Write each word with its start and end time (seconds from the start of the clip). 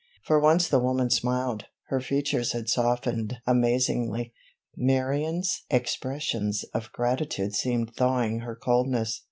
For 0.23 0.39
once 0.39 0.67
the 0.67 0.79
woman 0.79 1.11
smiled; 1.11 1.65
her 1.89 2.01
features 2.01 2.53
had 2.53 2.67
softened 2.67 3.37
amazingly. 3.45 4.33
Marion's 4.75 5.63
expressions 5.69 6.63
of 6.73 6.91
gratitude 6.91 7.53
seemed 7.53 7.93
thawing 7.95 8.39
her 8.39 8.55
coldness. 8.55 9.19